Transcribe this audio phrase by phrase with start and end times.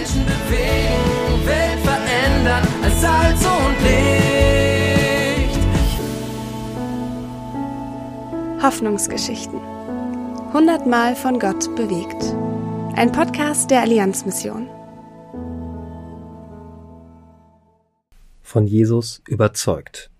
[0.00, 5.60] Menschen bewegen, Welt verändern als Salz und Licht.
[8.62, 9.60] Hoffnungsgeschichten.
[10.54, 12.34] Hundertmal von Gott bewegt.
[12.96, 14.70] Ein Podcast der Allianzmission.
[18.40, 20.10] Von Jesus überzeugt.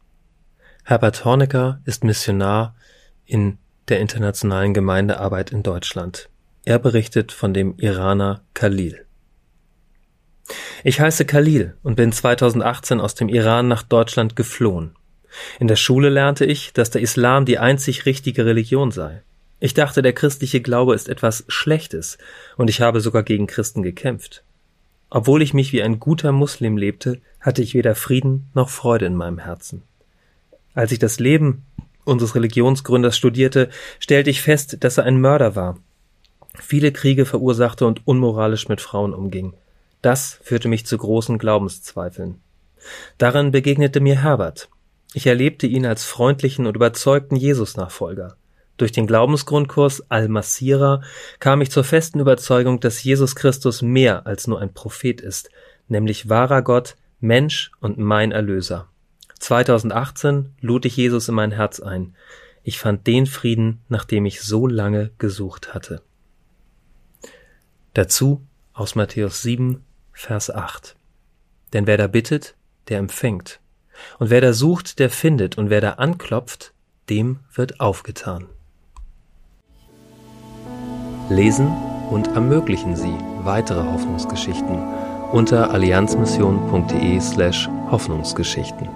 [0.85, 2.75] Herbert Hornecker ist Missionar
[3.25, 3.57] in
[3.89, 6.29] der internationalen Gemeindearbeit in Deutschland.
[6.67, 9.07] Er berichtet von dem Iraner Khalil.
[10.83, 14.97] Ich heiße Khalil und bin 2018 aus dem Iran nach Deutschland geflohen.
[15.59, 19.23] In der Schule lernte ich, dass der Islam die einzig richtige Religion sei.
[19.61, 22.19] Ich dachte, der christliche Glaube ist etwas Schlechtes,
[22.57, 24.43] und ich habe sogar gegen Christen gekämpft.
[25.11, 29.17] Obwohl ich mich wie ein guter Muslim lebte, hatte ich weder Frieden noch Freude in
[29.17, 29.83] meinem Herzen.
[30.75, 31.67] Als ich das Leben
[32.05, 35.79] unseres Religionsgründers studierte, stellte ich fest, dass er ein Mörder war,
[36.59, 39.55] viele Kriege verursachte und unmoralisch mit Frauen umging.
[40.03, 42.41] Das führte mich zu großen Glaubenszweifeln.
[43.19, 44.69] Daran begegnete mir Herbert.
[45.13, 48.37] Ich erlebte ihn als freundlichen und überzeugten Jesus-Nachfolger.
[48.77, 51.03] Durch den Glaubensgrundkurs Al-Masira
[51.39, 55.51] kam ich zur festen Überzeugung, dass Jesus Christus mehr als nur ein Prophet ist,
[55.89, 58.89] nämlich wahrer Gott, Mensch und mein Erlöser.
[59.39, 62.15] 2018 lud ich Jesus in mein Herz ein.
[62.63, 66.03] Ich fand den Frieden, nach dem ich so lange gesucht hatte.
[67.93, 69.85] Dazu aus Matthäus 7,
[70.21, 70.97] Vers 8.
[71.73, 72.55] Denn wer da bittet,
[72.89, 73.59] der empfängt.
[74.19, 75.57] Und wer da sucht, der findet.
[75.57, 76.75] Und wer da anklopft,
[77.09, 78.45] dem wird aufgetan.
[81.31, 81.69] Lesen
[82.11, 84.79] und ermöglichen Sie weitere Hoffnungsgeschichten
[85.33, 88.91] unter allianzmission.de slash Hoffnungsgeschichten.